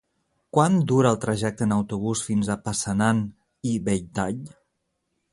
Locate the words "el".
1.15-1.17